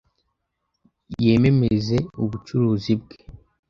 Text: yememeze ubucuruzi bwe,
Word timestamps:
yememeze 1.23 1.95
ubucuruzi 2.23 2.91
bwe, 3.01 3.17